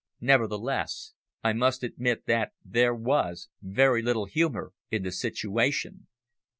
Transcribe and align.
Nevertheless, 0.19 1.13
I 1.43 1.53
must 1.53 1.83
admit 1.83 2.25
that 2.25 2.53
there 2.65 2.95
was 2.95 3.49
very 3.61 4.01
little 4.01 4.25
humour 4.25 4.73
in 4.89 5.03
the 5.03 5.11
situation. 5.11 6.07